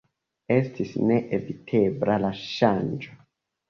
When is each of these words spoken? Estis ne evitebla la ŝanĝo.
Estis 0.55 0.95
ne 1.11 1.19
evitebla 1.39 2.19
la 2.27 2.35
ŝanĝo. 2.45 3.19